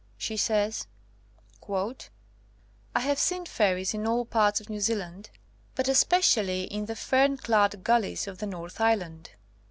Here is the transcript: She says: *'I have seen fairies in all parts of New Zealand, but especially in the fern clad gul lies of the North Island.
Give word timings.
She 0.17 0.35
says: 0.35 0.87
*'I 1.61 1.99
have 2.95 3.19
seen 3.19 3.45
fairies 3.45 3.93
in 3.93 4.07
all 4.07 4.25
parts 4.25 4.59
of 4.59 4.67
New 4.67 4.79
Zealand, 4.79 5.29
but 5.75 5.87
especially 5.87 6.63
in 6.63 6.87
the 6.87 6.95
fern 6.95 7.37
clad 7.37 7.83
gul 7.83 8.01
lies 8.01 8.25
of 8.25 8.39
the 8.39 8.47
North 8.47 8.81
Island. 8.81 9.29